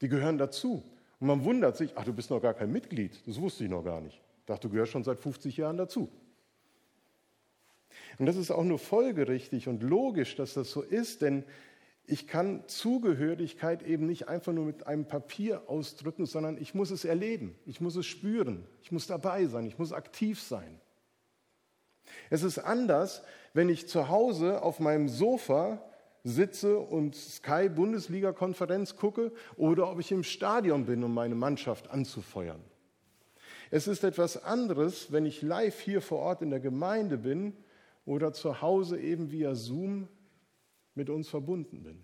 Die 0.01 0.09
gehören 0.09 0.37
dazu. 0.37 0.83
Und 1.21 1.27
man 1.27 1.45
wundert 1.45 1.77
sich, 1.77 1.93
ach, 1.95 2.03
du 2.03 2.13
bist 2.13 2.31
noch 2.31 2.41
gar 2.41 2.55
kein 2.55 2.71
Mitglied. 2.71 3.25
Das 3.27 3.39
wusste 3.39 3.63
ich 3.63 3.69
noch 3.69 3.83
gar 3.83 4.01
nicht. 4.01 4.19
Ich 4.39 4.45
dachte, 4.47 4.67
du 4.67 4.73
gehörst 4.73 4.91
schon 4.91 5.03
seit 5.03 5.19
50 5.19 5.55
Jahren 5.55 5.77
dazu. 5.77 6.09
Und 8.17 8.25
das 8.25 8.35
ist 8.35 8.49
auch 8.49 8.63
nur 8.63 8.79
folgerichtig 8.79 9.67
und 9.67 9.83
logisch, 9.83 10.35
dass 10.35 10.55
das 10.55 10.71
so 10.71 10.81
ist, 10.81 11.21
denn 11.21 11.43
ich 12.07 12.27
kann 12.27 12.67
Zugehörigkeit 12.67 13.83
eben 13.83 14.07
nicht 14.07 14.27
einfach 14.27 14.51
nur 14.51 14.65
mit 14.65 14.87
einem 14.87 15.05
Papier 15.05 15.69
ausdrücken, 15.69 16.25
sondern 16.25 16.57
ich 16.57 16.73
muss 16.73 16.89
es 16.89 17.05
erleben, 17.05 17.55
ich 17.67 17.79
muss 17.81 17.95
es 17.95 18.07
spüren, 18.07 18.67
ich 18.81 18.91
muss 18.91 19.05
dabei 19.05 19.45
sein, 19.45 19.67
ich 19.67 19.77
muss 19.77 19.93
aktiv 19.93 20.41
sein. 20.41 20.81
Es 22.31 22.41
ist 22.41 22.57
anders, 22.57 23.21
wenn 23.53 23.69
ich 23.69 23.87
zu 23.87 24.09
Hause 24.09 24.63
auf 24.63 24.79
meinem 24.79 25.07
Sofa 25.07 25.83
sitze 26.23 26.77
und 26.79 27.15
Sky 27.15 27.69
Bundesliga 27.69 28.31
Konferenz 28.31 28.95
gucke 28.95 29.31
oder 29.57 29.89
ob 29.89 29.99
ich 29.99 30.11
im 30.11 30.23
Stadion 30.23 30.85
bin, 30.85 31.03
um 31.03 31.13
meine 31.13 31.35
Mannschaft 31.35 31.89
anzufeuern. 31.89 32.61
Es 33.71 33.87
ist 33.87 34.03
etwas 34.03 34.43
anderes, 34.43 35.11
wenn 35.11 35.25
ich 35.25 35.41
live 35.41 35.79
hier 35.79 36.01
vor 36.01 36.19
Ort 36.19 36.41
in 36.41 36.49
der 36.49 36.59
Gemeinde 36.59 37.17
bin 37.17 37.53
oder 38.05 38.33
zu 38.33 38.61
Hause 38.61 38.99
eben 38.99 39.31
via 39.31 39.55
Zoom 39.55 40.07
mit 40.93 41.09
uns 41.09 41.29
verbunden 41.29 41.83
bin. 41.83 42.03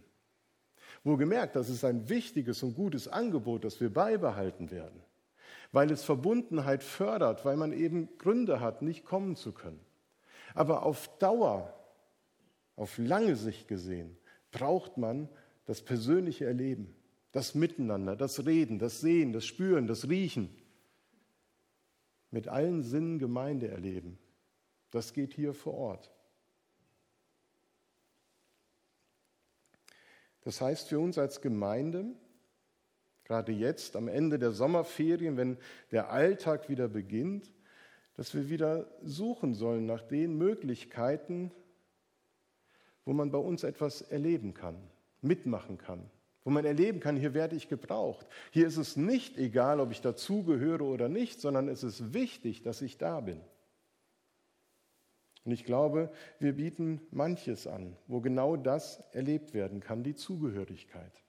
Wohlgemerkt, 1.04 1.56
das 1.56 1.70
ist 1.70 1.84
ein 1.84 2.10
wichtiges 2.10 2.64
und 2.64 2.74
gutes 2.74 3.08
Angebot, 3.08 3.64
das 3.64 3.80
wir 3.82 3.94
beibehalten 3.94 4.72
werden, 4.72 5.02
weil 5.72 5.92
es 5.92 6.04
Verbundenheit 6.04 6.84
fördert, 6.84 7.46
weil 7.46 7.58
man 7.58 7.74
eben 7.74 8.18
Gründe 8.18 8.60
hat, 8.62 8.82
nicht 8.82 9.06
kommen 9.06 9.36
zu 9.36 9.52
können. 9.52 9.80
Aber 10.56 10.84
auf 10.84 11.18
Dauer 11.20 11.77
auf 12.78 12.98
lange 12.98 13.36
Sicht 13.36 13.68
gesehen 13.68 14.16
braucht 14.52 14.98
man 14.98 15.28
das 15.66 15.82
persönliche 15.82 16.46
Erleben, 16.46 16.96
das 17.34 17.54
Miteinander, 17.54 18.16
das 18.16 18.46
Reden, 18.46 18.80
das 18.80 19.02
Sehen, 19.02 19.34
das 19.34 19.46
Spüren, 19.46 19.88
das 19.88 20.08
Riechen. 20.08 20.56
Mit 22.32 22.48
allen 22.48 22.84
Sinnen 22.84 23.20
Gemeinde 23.20 23.68
erleben. 23.68 24.18
Das 24.92 25.14
geht 25.14 25.34
hier 25.34 25.54
vor 25.54 25.74
Ort. 25.74 26.12
Das 30.42 30.62
heißt 30.62 30.88
für 30.88 31.00
uns 31.00 31.18
als 31.18 31.42
Gemeinde, 31.42 32.06
gerade 33.26 33.52
jetzt 33.52 33.96
am 33.98 34.08
Ende 34.08 34.40
der 34.40 34.52
Sommerferien, 34.52 35.36
wenn 35.36 35.58
der 35.92 36.10
Alltag 36.10 36.70
wieder 36.70 36.88
beginnt, 36.88 37.52
dass 38.14 38.34
wir 38.34 38.50
wieder 38.50 38.90
suchen 39.04 39.54
sollen 39.54 39.86
nach 39.86 40.04
den 40.04 40.38
Möglichkeiten, 40.38 41.52
wo 43.08 43.14
man 43.14 43.32
bei 43.32 43.38
uns 43.38 43.64
etwas 43.64 44.02
erleben 44.02 44.54
kann, 44.54 44.76
mitmachen 45.22 45.78
kann, 45.78 46.04
wo 46.44 46.50
man 46.50 46.66
erleben 46.66 47.00
kann, 47.00 47.16
hier 47.16 47.34
werde 47.34 47.56
ich 47.56 47.70
gebraucht. 47.70 48.28
Hier 48.52 48.68
ist 48.68 48.76
es 48.76 48.98
nicht 48.98 49.38
egal, 49.38 49.80
ob 49.80 49.92
ich 49.92 50.02
dazugehöre 50.02 50.84
oder 50.84 51.08
nicht, 51.08 51.40
sondern 51.40 51.70
es 51.70 51.84
ist 51.84 52.14
wichtig, 52.14 52.64
dass 52.64 52.82
ich 52.82 52.98
da 52.98 53.22
bin. 53.22 53.40
Und 55.46 55.54
ich 55.54 55.64
glaube, 55.64 56.12
wir 56.40 56.52
bieten 56.52 57.00
manches 57.12 57.66
an, 57.66 57.96
wo 58.08 58.20
genau 58.20 58.58
das 58.58 59.02
erlebt 59.14 59.54
werden 59.54 59.80
kann, 59.80 60.04
die 60.04 60.16
Zugehörigkeit. 60.16 61.24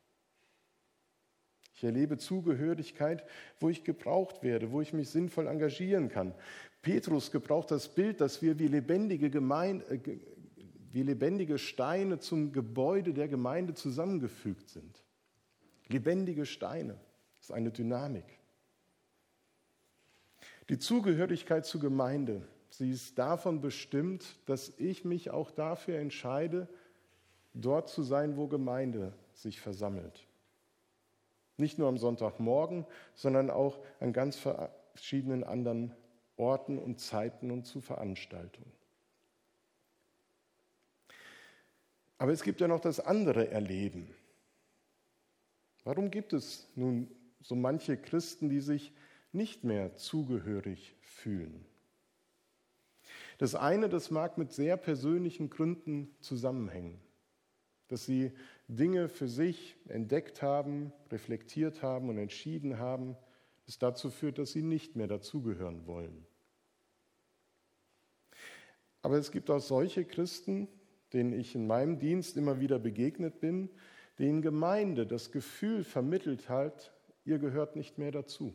Ich 1.77 1.85
erlebe 1.85 2.19
Zugehörigkeit, 2.19 3.23
wo 3.61 3.69
ich 3.69 3.85
gebraucht 3.85 4.43
werde, 4.43 4.73
wo 4.73 4.81
ich 4.81 4.93
mich 4.93 5.11
sinnvoll 5.11 5.47
engagieren 5.47 6.09
kann. 6.09 6.35
Petrus 6.83 7.31
gebraucht 7.31 7.71
das 7.71 7.89
Bild, 7.89 8.21
dass 8.21 8.43
wir 8.43 8.59
wie 8.59 8.67
lebendige 8.67 9.31
Gemeinde, 9.31 9.85
äh, 9.95 10.19
wie 10.93 11.03
lebendige 11.03 11.59
Steine 11.59 12.19
zum 12.19 12.53
Gebäude 12.53 13.13
der 13.13 13.29
Gemeinde 13.29 13.75
zusammengefügt 13.75 14.71
sind. 14.71 15.03
Lebendige 15.89 16.47
Steine, 16.47 16.99
ist 17.41 17.53
eine 17.53 17.71
Dynamik. 17.71 18.25
Die 20.69 20.79
Zugehörigkeit 20.79 21.65
zur 21.65 21.81
Gemeinde, 21.81 22.47
sie 22.69 22.91
ist 22.91 23.19
davon 23.19 23.61
bestimmt, 23.61 24.39
dass 24.47 24.73
ich 24.77 25.05
mich 25.05 25.31
auch 25.31 25.51
dafür 25.51 25.99
entscheide, 25.99 26.69
dort 27.55 27.89
zu 27.89 28.03
sein, 28.03 28.37
wo 28.37 28.49
Gemeinde 28.49 29.15
sich 29.33 29.61
versammelt. 29.61 30.27
Nicht 31.57 31.79
nur 31.79 31.89
am 31.89 31.99
Sonntagmorgen, 31.99 32.85
sondern 33.15 33.51
auch 33.51 33.79
an 33.99 34.13
ganz 34.13 34.37
verschiedenen 34.37 35.43
anderen 35.43 35.95
Orten 36.37 36.79
und 36.79 37.01
Zeiten 37.01 37.51
und 37.51 37.65
zu 37.65 37.81
Veranstaltungen. 37.81 38.78
Aber 42.19 42.33
es 42.33 42.43
gibt 42.43 42.61
ja 42.61 42.69
noch 42.69 42.81
das 42.81 43.01
andere 43.01 43.49
Erleben. 43.51 44.13
Warum 45.85 46.11
gibt 46.11 46.33
es 46.33 46.69
nun 46.75 47.09
so 47.41 47.55
manche 47.55 47.97
Christen, 47.97 48.49
die 48.49 48.61
sich 48.61 48.93
nicht 49.33 49.65
mehr 49.65 49.95
zugehörig 49.95 50.97
fühlen? 51.01 51.65
Das 53.39 53.55
eine, 53.55 53.89
das 53.89 54.11
mag 54.11 54.37
mit 54.37 54.53
sehr 54.53 54.77
persönlichen 54.77 55.49
Gründen 55.49 56.15
zusammenhängen, 56.21 57.01
dass 57.87 58.05
sie 58.05 58.33
Dinge 58.67 59.09
für 59.09 59.29
sich 59.29 59.77
entdeckt 59.87 60.43
haben, 60.43 60.93
reflektiert 61.11 61.83
haben 61.83 62.09
und 62.09 62.19
entschieden 62.19 62.79
haben, 62.79 63.17
das 63.67 63.79
dazu 63.79 64.11
führt, 64.11 64.39
dass 64.39 64.53
sie 64.53 64.63
nicht 64.63 64.97
mehr 64.97 65.07
dazugehören 65.07 65.87
wollen. 65.87 66.27
Aber 69.03 69.17
es 69.17 69.31
gibt 69.31 69.51
auch 69.51 69.61
solche 69.61 70.05
Christen, 70.05 70.69
denen 71.13 71.33
ich 71.33 71.55
in 71.55 71.67
meinem 71.67 71.99
Dienst 71.99 72.37
immer 72.37 72.61
wieder 72.61 72.79
begegnet 72.79 73.41
bin, 73.41 73.71
denen 74.19 74.43
Gemeinde 74.43 75.07
das 75.07 75.31
Gefühl 75.31 75.85
vermittelt 75.85 76.49
hat, 76.49 76.93
ihr 77.25 77.39
gehört 77.39 77.77
nicht 77.77 77.99
mehr 77.99 78.11
dazu. 78.11 78.55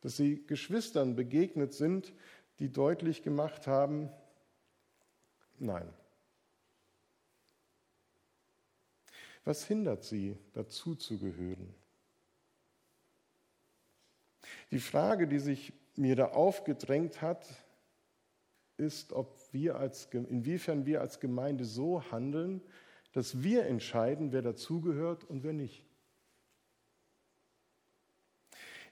Dass 0.00 0.16
sie 0.16 0.44
Geschwistern 0.46 1.16
begegnet 1.16 1.72
sind, 1.72 2.12
die 2.58 2.70
deutlich 2.70 3.22
gemacht 3.22 3.66
haben, 3.66 4.10
nein. 5.58 5.88
Was 9.44 9.64
hindert 9.64 10.04
sie, 10.04 10.36
dazu 10.54 10.96
zu 10.96 11.18
gehören? 11.18 11.74
Die 14.70 14.80
Frage, 14.80 15.28
die 15.28 15.38
sich 15.38 15.72
mir 15.94 16.16
da 16.16 16.26
aufgedrängt 16.26 17.22
hat, 17.22 17.46
ist, 18.78 19.12
ob 19.12 19.38
wir 19.52 19.76
als, 19.76 20.08
inwiefern 20.12 20.86
wir 20.86 21.00
als 21.00 21.20
Gemeinde 21.20 21.64
so 21.64 22.02
handeln, 22.10 22.60
dass 23.12 23.42
wir 23.42 23.66
entscheiden, 23.66 24.32
wer 24.32 24.42
dazugehört 24.42 25.24
und 25.24 25.42
wer 25.42 25.52
nicht. 25.52 25.84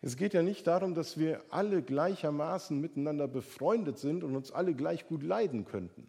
Es 0.01 0.17
geht 0.17 0.35
ja 0.35 0.43
nicht 0.43 0.67
darum, 0.67 0.95
dass 0.95 1.19
wir 1.19 1.43
alle 1.49 1.83
gleichermaßen 1.83 2.79
miteinander 2.79 3.27
befreundet 3.27 3.99
sind 3.99 4.23
und 4.23 4.37
uns 4.37 4.53
alle 4.53 4.75
gleich 4.75 5.07
gut 5.07 5.23
leiden 5.23 5.65
könnten. 5.65 6.07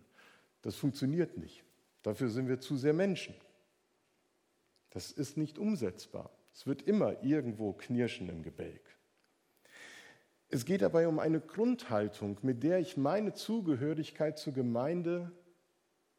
Das 0.62 0.76
funktioniert 0.76 1.38
nicht. 1.38 1.64
Dafür 2.04 2.30
sind 2.30 2.48
wir 2.48 2.60
zu 2.60 2.76
sehr 2.76 2.94
Menschen. 2.94 3.36
Das 4.90 5.12
ist 5.12 5.38
nicht 5.38 5.58
umsetzbar. 5.58 6.30
Es 6.54 6.68
wird 6.68 6.82
immer 6.84 7.24
irgendwo 7.24 7.74
knirschen 7.74 8.30
im 8.30 8.44
Gebälk. 8.44 8.95
Es 10.56 10.64
geht 10.64 10.82
dabei 10.82 11.10
um 11.10 11.20
eine 11.20 11.42
Grundhaltung, 11.42 12.38
mit 12.42 12.64
der 12.64 12.80
ich 12.80 12.96
meine 12.96 13.34
Zugehörigkeit 13.34 14.40
zur 14.40 14.54
Gemeinde 14.54 15.30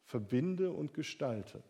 verbinde 0.05 0.71
und 0.71 0.93
gestalte. 0.93 1.63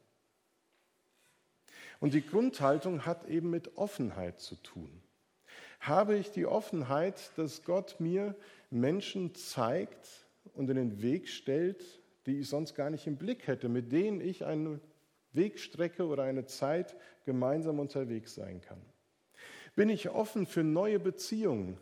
Und 2.01 2.13
die 2.13 2.27
Grundhaltung 2.27 3.05
hat 3.05 3.29
eben 3.29 3.50
mit 3.50 3.77
Offenheit 3.77 4.41
zu 4.41 4.55
tun 4.55 5.01
habe 5.79 6.17
ich 6.17 6.31
die 6.31 6.45
Offenheit, 6.45 7.31
dass 7.38 7.63
Gott 7.63 8.00
mir 8.00 8.36
Menschen 8.69 9.36
zeigt 9.36 10.27
und 10.53 10.69
in 10.69 10.75
den 10.75 11.01
Weg 11.01 11.29
stellt, 11.29 12.01
die 12.25 12.39
ich 12.39 12.50
sonst 12.50 12.75
gar 12.75 12.89
nicht 12.89 13.07
im 13.07 13.15
Blick 13.15 13.47
hätte, 13.47 13.69
mit 13.69 13.91
denen 13.91 14.19
ich 14.19 14.45
eine 14.45 14.81
Wegstrecke 15.33 16.05
oder 16.05 16.24
eine 16.24 16.45
Zeit 16.45 16.97
gemeinsam 17.25 17.79
unterwegs 17.79 18.36
sein 18.36 18.59
kann. 18.59 18.81
Bin 19.75 19.89
ich 19.89 20.09
offen 20.09 20.45
für 20.45 20.63
neue 20.63 21.00
Beziehungen 21.00 21.77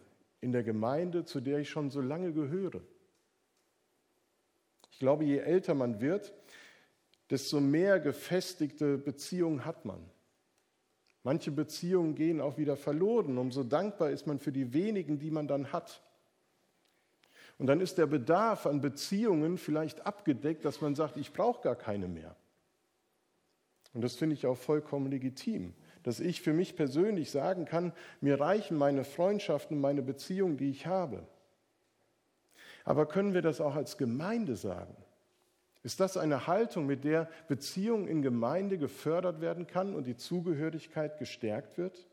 in 0.46 0.52
der 0.52 0.64
Gemeinde, 0.64 1.26
zu 1.26 1.42
der 1.42 1.58
ich 1.58 1.70
schon 1.70 1.90
so 1.90 2.02
lange 2.02 2.32
gehöre? 2.32 2.82
Ich 4.92 5.00
glaube, 5.00 5.26
je 5.26 5.40
älter 5.40 5.74
man 5.74 6.00
wird, 6.00 6.34
desto 7.32 7.60
mehr 7.60 8.00
gefestigte 8.00 9.00
Beziehungen 9.00 9.66
hat 9.66 9.86
man. 9.86 10.00
Manche 11.24 11.50
Beziehungen 11.50 12.14
gehen 12.14 12.40
auch 12.40 12.60
wieder 12.60 12.78
verloren. 12.78 13.40
Umso 13.40 13.64
dankbar 13.64 14.12
ist 14.12 14.28
man 14.28 14.38
für 14.38 14.52
die 14.52 14.72
wenigen, 14.72 15.18
die 15.18 15.32
man 15.32 15.48
dann 15.48 15.74
hat. 15.74 16.04
Und 17.58 17.66
dann 17.66 17.82
ist 17.82 17.98
der 17.98 18.06
Bedarf 18.06 18.68
an 18.68 18.82
Beziehungen 18.82 19.58
vielleicht 19.58 20.06
abgedeckt, 20.06 20.64
dass 20.64 20.80
man 20.80 20.94
sagt, 20.94 21.18
ich 21.18 21.34
brauche 21.34 21.64
gar 21.64 21.76
keine 21.76 22.08
mehr. 22.08 22.36
Und 23.94 24.02
das 24.02 24.16
finde 24.16 24.36
ich 24.36 24.46
auch 24.46 24.58
vollkommen 24.58 25.10
legitim, 25.10 25.74
dass 26.06 26.20
ich 26.20 26.42
für 26.42 26.54
mich 26.54 26.76
persönlich 26.76 27.32
sagen 27.32 27.66
kann, 27.66 27.92
mir 28.22 28.40
reichen 28.40 28.78
meine 28.78 29.04
Freundschaften, 29.04 29.82
meine 29.82 30.04
Beziehungen, 30.04 30.56
die 30.56 30.70
ich 30.70 30.86
habe. 30.86 31.26
Aber 32.84 33.08
können 33.08 33.34
wir 33.34 33.42
das 33.42 33.60
auch 33.60 33.74
als 33.74 33.98
Gemeinde 33.98 34.56
sagen? 34.56 34.96
Ist 35.82 36.00
das 36.00 36.16
eine 36.16 36.46
Haltung, 36.46 36.86
mit 36.86 37.06
der 37.06 37.28
Beziehung 37.48 38.08
in 38.08 38.22
Gemeinde 38.22 38.78
gefördert 38.78 39.42
werden 39.42 39.66
kann 39.66 39.96
und 39.96 40.06
die 40.06 40.16
Zugehörigkeit 40.16 41.18
gestärkt 41.18 41.80
wird? 41.80 42.08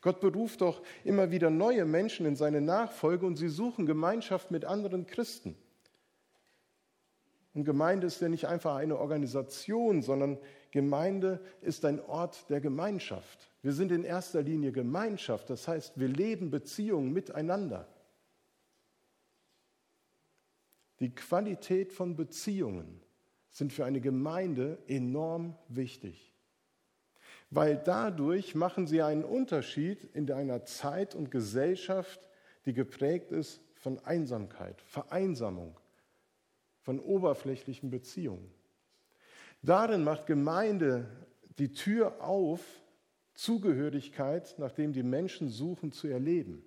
Gott 0.00 0.18
beruft 0.18 0.60
doch 0.60 0.82
immer 1.04 1.30
wieder 1.30 1.50
neue 1.50 1.84
Menschen 1.84 2.26
in 2.26 2.34
seine 2.34 2.60
Nachfolge 2.60 3.26
und 3.26 3.36
sie 3.36 3.48
suchen 3.48 3.86
Gemeinschaft 3.86 4.50
mit 4.50 4.64
anderen 4.64 5.06
Christen. 5.06 5.56
Und 7.54 7.64
Gemeinde 7.64 8.08
ist 8.08 8.20
ja 8.20 8.28
nicht 8.28 8.46
einfach 8.46 8.74
eine 8.74 8.98
Organisation, 8.98 10.02
sondern 10.02 10.36
Gemeinde 10.74 11.38
ist 11.60 11.84
ein 11.84 12.00
Ort 12.00 12.50
der 12.50 12.60
Gemeinschaft. 12.60 13.48
Wir 13.62 13.72
sind 13.72 13.92
in 13.92 14.02
erster 14.02 14.42
Linie 14.42 14.72
Gemeinschaft, 14.72 15.48
das 15.48 15.68
heißt, 15.68 16.00
wir 16.00 16.08
leben 16.08 16.50
Beziehungen 16.50 17.12
miteinander. 17.12 17.86
Die 20.98 21.14
Qualität 21.14 21.92
von 21.92 22.16
Beziehungen 22.16 23.00
sind 23.50 23.72
für 23.72 23.84
eine 23.84 24.00
Gemeinde 24.00 24.78
enorm 24.88 25.56
wichtig, 25.68 26.34
weil 27.50 27.76
dadurch 27.76 28.56
machen 28.56 28.88
sie 28.88 29.00
einen 29.00 29.22
Unterschied 29.22 30.02
in 30.12 30.28
einer 30.32 30.64
Zeit 30.64 31.14
und 31.14 31.30
Gesellschaft, 31.30 32.28
die 32.66 32.72
geprägt 32.72 33.30
ist 33.30 33.60
von 33.76 34.04
Einsamkeit, 34.04 34.82
Vereinsamung, 34.82 35.78
von 36.80 36.98
oberflächlichen 36.98 37.90
Beziehungen. 37.90 38.52
Darin 39.64 40.04
macht 40.04 40.26
Gemeinde 40.26 41.08
die 41.58 41.72
Tür 41.72 42.22
auf, 42.22 42.60
Zugehörigkeit, 43.34 44.54
nachdem 44.58 44.92
die 44.92 45.02
Menschen 45.02 45.48
suchen, 45.48 45.90
zu 45.90 46.06
erleben 46.06 46.64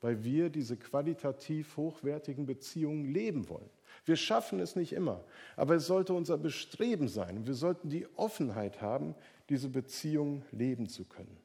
weil 0.00 0.22
wir 0.22 0.48
diese 0.50 0.76
qualitativ 0.76 1.76
hochwertigen 1.76 2.46
Beziehungen 2.46 3.12
leben 3.12 3.48
wollen. 3.48 3.68
Wir 4.04 4.16
schaffen 4.16 4.60
es 4.60 4.76
nicht 4.76 4.92
immer, 4.92 5.24
aber 5.56 5.76
es 5.76 5.86
sollte 5.86 6.14
unser 6.14 6.38
Bestreben 6.38 7.08
sein. 7.08 7.46
Wir 7.46 7.54
sollten 7.54 7.90
die 7.90 8.06
Offenheit 8.16 8.80
haben, 8.80 9.14
diese 9.48 9.68
Beziehungen 9.68 10.44
leben 10.52 10.88
zu 10.88 11.04
können. 11.04 11.36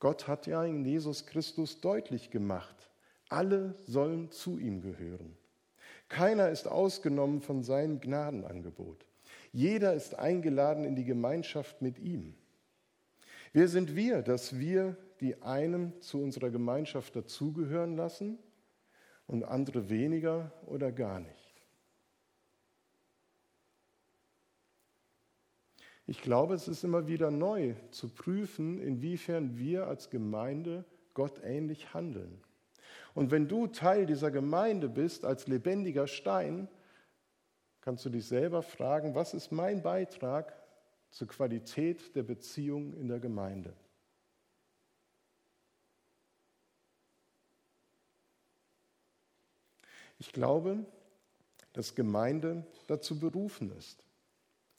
Gott 0.00 0.26
hat 0.26 0.48
ja 0.48 0.64
in 0.64 0.84
Jesus 0.84 1.26
Christus 1.26 1.80
deutlich 1.80 2.30
gemacht, 2.30 2.90
alle 3.28 3.76
sollen 3.86 4.32
zu 4.32 4.58
ihm 4.58 4.80
gehören. 4.80 5.36
Keiner 6.12 6.50
ist 6.50 6.68
ausgenommen 6.68 7.40
von 7.40 7.62
seinem 7.62 7.98
Gnadenangebot. 7.98 9.06
Jeder 9.50 9.94
ist 9.94 10.18
eingeladen 10.18 10.84
in 10.84 10.94
die 10.94 11.06
Gemeinschaft 11.06 11.80
mit 11.80 11.98
ihm. 11.98 12.34
Wer 13.54 13.66
sind 13.66 13.96
wir, 13.96 14.20
dass 14.20 14.58
wir 14.58 14.98
die 15.22 15.40
einen 15.40 15.98
zu 16.02 16.22
unserer 16.22 16.50
Gemeinschaft 16.50 17.16
dazugehören 17.16 17.96
lassen 17.96 18.38
und 19.26 19.44
andere 19.44 19.88
weniger 19.88 20.52
oder 20.66 20.92
gar 20.92 21.18
nicht. 21.18 21.64
Ich 26.06 26.20
glaube, 26.20 26.52
es 26.52 26.68
ist 26.68 26.84
immer 26.84 27.06
wieder 27.06 27.30
neu 27.30 27.74
zu 27.90 28.10
prüfen, 28.10 28.82
inwiefern 28.82 29.56
wir 29.56 29.86
als 29.86 30.10
Gemeinde 30.10 30.84
Gott 31.14 31.40
ähnlich 31.42 31.94
handeln. 31.94 32.42
Und 33.14 33.30
wenn 33.30 33.48
du 33.48 33.66
Teil 33.66 34.06
dieser 34.06 34.30
Gemeinde 34.30 34.88
bist 34.88 35.24
als 35.24 35.46
lebendiger 35.46 36.06
Stein, 36.06 36.68
kannst 37.80 38.04
du 38.04 38.10
dich 38.10 38.26
selber 38.26 38.62
fragen, 38.62 39.14
was 39.14 39.34
ist 39.34 39.52
mein 39.52 39.82
Beitrag 39.82 40.54
zur 41.10 41.28
Qualität 41.28 42.14
der 42.16 42.22
Beziehung 42.22 42.94
in 42.94 43.08
der 43.08 43.20
Gemeinde? 43.20 43.74
Ich 50.18 50.32
glaube, 50.32 50.86
dass 51.72 51.94
Gemeinde 51.94 52.64
dazu 52.86 53.18
berufen 53.18 53.76
ist, 53.76 54.06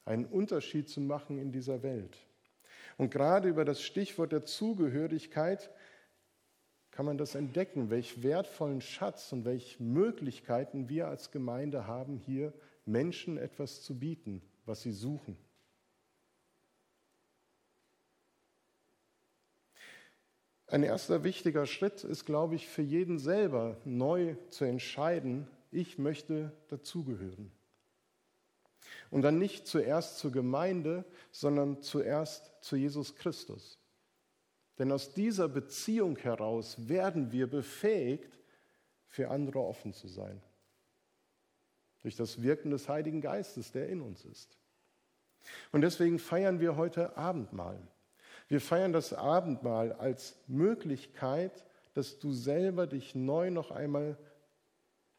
einen 0.05 0.25
Unterschied 0.25 0.89
zu 0.89 1.01
machen 1.01 1.37
in 1.37 1.51
dieser 1.51 1.83
Welt. 1.83 2.17
Und 2.97 3.11
gerade 3.11 3.49
über 3.49 3.65
das 3.65 3.81
Stichwort 3.81 4.31
der 4.31 4.45
Zugehörigkeit 4.45 5.69
kann 6.93 7.07
man 7.07 7.17
das 7.17 7.33
entdecken, 7.33 7.89
welch 7.89 8.21
wertvollen 8.21 8.79
Schatz 8.79 9.31
und 9.33 9.45
welche 9.45 9.81
Möglichkeiten 9.81 10.89
wir 10.89 11.07
als 11.07 11.31
Gemeinde 11.31 11.87
haben, 11.87 12.17
hier 12.17 12.53
Menschen 12.85 13.37
etwas 13.37 13.81
zu 13.81 13.97
bieten, 13.97 14.43
was 14.67 14.83
sie 14.83 14.91
suchen. 14.91 15.35
Ein 20.67 20.83
erster 20.83 21.23
wichtiger 21.23 21.65
Schritt 21.65 22.03
ist, 22.03 22.25
glaube 22.25 22.53
ich, 22.55 22.67
für 22.67 22.83
jeden 22.83 23.17
selber 23.17 23.77
neu 23.85 24.35
zu 24.49 24.65
entscheiden, 24.65 25.47
ich 25.71 25.97
möchte 25.97 26.51
dazugehören. 26.67 27.51
Und 29.09 29.23
dann 29.23 29.39
nicht 29.39 29.65
zuerst 29.65 30.19
zur 30.19 30.31
Gemeinde, 30.31 31.05
sondern 31.31 31.81
zuerst 31.81 32.53
zu 32.61 32.75
Jesus 32.75 33.15
Christus. 33.15 33.82
Denn 34.79 34.91
aus 34.91 35.13
dieser 35.13 35.47
Beziehung 35.47 36.17
heraus 36.17 36.87
werden 36.87 37.31
wir 37.31 37.47
befähigt, 37.47 38.39
für 39.07 39.29
andere 39.29 39.59
offen 39.59 39.93
zu 39.93 40.07
sein. 40.07 40.41
Durch 42.01 42.15
das 42.15 42.41
Wirken 42.41 42.71
des 42.71 42.89
Heiligen 42.89 43.21
Geistes, 43.21 43.71
der 43.71 43.87
in 43.87 44.01
uns 44.01 44.25
ist. 44.25 44.57
Und 45.71 45.81
deswegen 45.81 46.17
feiern 46.17 46.59
wir 46.59 46.75
heute 46.75 47.15
Abendmahl. 47.15 47.79
Wir 48.47 48.59
feiern 48.59 48.91
das 48.91 49.13
Abendmahl 49.13 49.93
als 49.93 50.35
Möglichkeit, 50.47 51.65
dass 51.93 52.19
du 52.19 52.33
selber 52.33 52.87
dich 52.87 53.13
neu 53.13 53.51
noch 53.51 53.71
einmal 53.71 54.17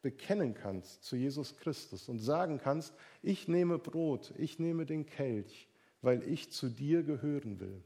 bekennen 0.01 0.53
kannst 0.53 1.03
zu 1.03 1.15
Jesus 1.15 1.57
Christus 1.57 2.09
und 2.09 2.19
sagen 2.19 2.59
kannst, 2.59 2.93
ich 3.23 3.47
nehme 3.47 3.79
Brot, 3.79 4.33
ich 4.37 4.59
nehme 4.59 4.85
den 4.85 5.05
Kelch, 5.05 5.67
weil 6.01 6.21
ich 6.27 6.51
zu 6.51 6.69
dir 6.69 7.01
gehören 7.01 7.59
will, 7.59 7.83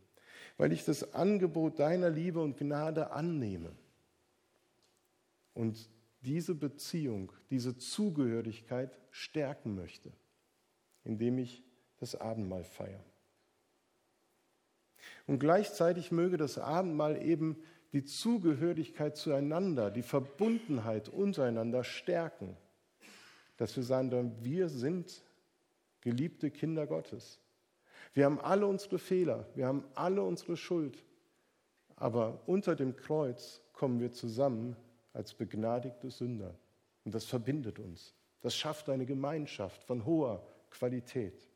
weil 0.60 0.74
ich 0.74 0.84
das 0.84 1.14
Angebot 1.14 1.80
deiner 1.80 2.10
Liebe 2.10 2.42
und 2.42 2.58
Gnade 2.58 3.12
annehme. 3.12 3.72
Und 5.54 5.90
diese 6.20 6.54
Beziehung, 6.54 7.32
diese 7.50 7.78
Zugehörigkeit 7.78 8.92
stärken 9.10 9.74
möchte, 9.74 10.12
indem 11.06 11.38
ich 11.38 11.64
das 11.98 12.14
Abendmahl 12.16 12.66
feiere. 12.66 13.04
Und 15.28 15.40
gleichzeitig 15.40 16.12
möge 16.12 16.36
das 16.36 16.58
Abendmahl 16.58 17.22
eben 17.22 17.56
die 17.94 18.04
Zugehörigkeit 18.04 19.16
zueinander, 19.16 19.90
die 19.90 20.04
Verbundenheit 20.04 21.08
untereinander 21.08 21.86
stärken. 21.86 22.58
Dass 23.56 23.78
wir 23.78 23.84
sagen, 23.84 24.36
wir 24.42 24.68
sind 24.68 25.24
geliebte 26.02 26.52
Kinder 26.52 26.86
Gottes. 26.86 27.40
Wir 28.14 28.26
haben 28.26 28.40
alle 28.40 28.66
unsere 28.66 29.00
Fehler, 29.00 29.46
wir 29.56 29.68
haben 29.68 29.84
alle 29.96 30.24
unsere 30.24 30.58
Schuld, 30.58 31.04
aber 31.96 32.42
unter 32.48 32.76
dem 32.76 32.96
Kreuz 32.96 33.62
kommen 33.74 34.00
wir 34.00 34.12
zusammen 34.12 34.76
als 35.14 35.34
begnadigte 35.34 36.10
Sünder. 36.10 36.56
Und 37.06 37.14
das 37.14 37.26
verbindet 37.26 37.80
uns. 37.80 38.14
Das 38.42 38.56
schafft 38.56 38.90
eine 38.90 39.06
Gemeinschaft 39.06 39.84
von 39.84 40.06
hoher 40.06 40.46
Qualität. 40.70 41.48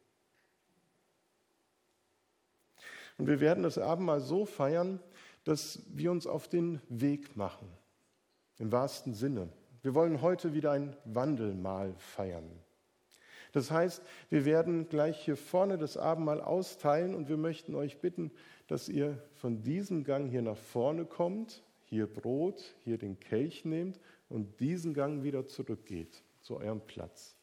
Und 3.18 3.28
wir 3.28 3.40
werden 3.40 3.64
das 3.64 3.78
Abendmahl 3.78 4.20
so 4.20 4.46
feiern, 4.46 5.00
dass 5.44 5.82
wir 5.88 6.12
uns 6.12 6.26
auf 6.26 6.48
den 6.48 6.82
Weg 6.90 7.36
machen, 7.36 7.70
im 8.58 8.72
wahrsten 8.72 9.14
Sinne. 9.14 9.50
Wir 9.82 9.94
wollen 9.94 10.22
heute 10.22 10.54
wieder 10.54 10.72
ein 10.72 10.96
Wandelmahl 11.06 11.94
feiern. 11.98 12.50
Das 13.54 13.70
heißt, 13.70 14.02
wir 14.30 14.46
werden 14.46 14.90
gleich 14.90 15.24
hier 15.24 15.38
vorne 15.38 15.78
das 15.78 15.96
Abendmahl 15.96 16.42
austeilen 16.42 17.14
und 17.14 17.30
wir 17.30 17.38
möchten 17.38 17.76
euch 17.76 18.00
bitten, 18.00 18.32
dass 18.68 18.90
ihr 18.90 19.22
von 19.36 19.62
diesem 19.62 20.04
Gang 20.04 20.30
hier 20.30 20.42
nach 20.42 20.58
vorne 20.58 21.06
kommt, 21.06 21.64
hier 21.86 22.08
Brot, 22.08 22.76
hier 22.84 22.98
den 22.98 23.20
Kelch 23.20 23.64
nehmt 23.64 24.00
und 24.28 24.60
diesen 24.60 24.96
Gang 24.96 25.24
wieder 25.24 25.46
zurückgeht 25.46 26.24
zu 26.42 26.58
eurem 26.58 26.82
Platz. 26.82 27.36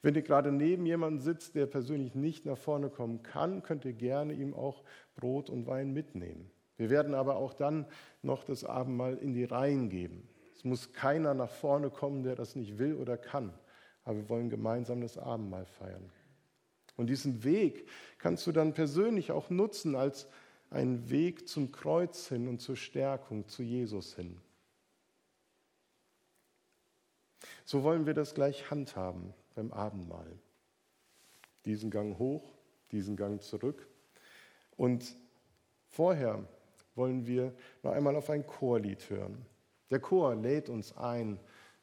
Wenn 0.00 0.14
ihr 0.14 0.22
gerade 0.22 0.52
neben 0.52 0.86
jemandem 0.86 1.20
sitzt, 1.20 1.54
der 1.54 1.66
persönlich 1.66 2.14
nicht 2.14 2.46
nach 2.46 2.56
vorne 2.56 2.88
kommen 2.88 3.22
kann, 3.22 3.62
könnt 3.62 3.84
ihr 3.84 3.92
gerne 3.92 4.32
ihm 4.32 4.54
auch 4.54 4.82
Brot 5.16 5.50
und 5.50 5.66
Wein 5.66 5.92
mitnehmen. 5.92 6.50
Wir 6.78 6.88
werden 6.88 7.14
aber 7.14 7.36
auch 7.36 7.52
dann 7.52 7.84
noch 8.22 8.42
das 8.42 8.64
Abendmahl 8.64 9.18
in 9.18 9.34
die 9.34 9.44
Reihen 9.44 9.90
geben. 9.90 10.26
Es 10.54 10.64
muss 10.64 10.94
keiner 10.94 11.34
nach 11.34 11.50
vorne 11.50 11.90
kommen, 11.90 12.22
der 12.22 12.36
das 12.36 12.56
nicht 12.56 12.78
will 12.78 12.94
oder 12.94 13.18
kann 13.18 13.52
aber 14.08 14.16
wir 14.16 14.28
wollen 14.30 14.48
gemeinsam 14.48 15.02
das 15.02 15.18
Abendmahl 15.18 15.66
feiern. 15.66 16.10
Und 16.96 17.08
diesen 17.08 17.44
Weg 17.44 17.86
kannst 18.16 18.46
du 18.46 18.52
dann 18.52 18.72
persönlich 18.72 19.32
auch 19.32 19.50
nutzen 19.50 19.94
als 19.94 20.26
einen 20.70 21.10
Weg 21.10 21.46
zum 21.46 21.72
Kreuz 21.72 22.26
hin 22.26 22.48
und 22.48 22.62
zur 22.62 22.74
Stärkung 22.74 23.46
zu 23.48 23.62
Jesus 23.62 24.16
hin. 24.16 24.40
So 27.66 27.82
wollen 27.82 28.06
wir 28.06 28.14
das 28.14 28.34
gleich 28.34 28.70
handhaben 28.70 29.34
beim 29.54 29.72
Abendmahl. 29.72 30.38
Diesen 31.66 31.90
Gang 31.90 32.18
hoch, 32.18 32.54
diesen 32.92 33.14
Gang 33.14 33.42
zurück. 33.42 33.86
Und 34.78 35.14
vorher 35.86 36.48
wollen 36.94 37.26
wir 37.26 37.52
noch 37.82 37.92
einmal 37.92 38.16
auf 38.16 38.30
ein 38.30 38.46
Chorlied 38.46 39.10
hören. 39.10 39.44
Der 39.90 40.00
Chor 40.00 40.34
lädt 40.34 40.70
uns 40.70 40.96
ein, 40.96 41.38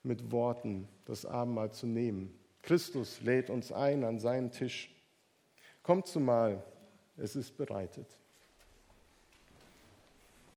mit 0.06 0.32
Worten 0.32 0.88
das 1.06 1.26
Abendmahl 1.26 1.72
zu 1.72 1.88
nehmen. 1.88 2.34
Christus 2.62 3.22
lädt 3.22 3.50
uns 3.50 3.72
ein 3.72 4.04
an 4.04 4.20
seinen 4.20 4.52
Tisch. 4.52 4.92
Kommt 5.84 6.08
zumal, 6.08 6.64
es 7.18 7.36
ist 7.36 7.58
bereitet. 7.58 8.08